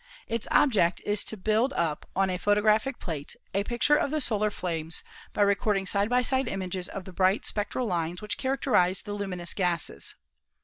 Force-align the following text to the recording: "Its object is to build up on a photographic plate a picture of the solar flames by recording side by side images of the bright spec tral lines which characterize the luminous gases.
"Its 0.27 0.47
object 0.49 0.99
is 1.05 1.23
to 1.23 1.37
build 1.37 1.73
up 1.73 2.09
on 2.15 2.31
a 2.31 2.39
photographic 2.39 2.97
plate 2.97 3.35
a 3.53 3.63
picture 3.63 3.95
of 3.95 4.09
the 4.09 4.19
solar 4.19 4.49
flames 4.49 5.03
by 5.31 5.43
recording 5.43 5.85
side 5.85 6.09
by 6.09 6.23
side 6.23 6.47
images 6.47 6.89
of 6.89 7.05
the 7.05 7.13
bright 7.13 7.45
spec 7.45 7.69
tral 7.69 7.85
lines 7.85 8.19
which 8.19 8.39
characterize 8.39 9.03
the 9.03 9.13
luminous 9.13 9.53
gases. 9.53 10.15